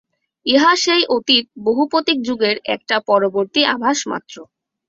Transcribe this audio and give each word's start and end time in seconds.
ইহা 0.45 0.73
সেই 0.77 1.03
অতীত 1.15 1.45
বহুপতিক 1.67 2.17
যুগের 2.27 2.57
একটা 2.75 2.95
পরবর্তী 3.09 3.61
আভাসমাত্র। 3.73 4.35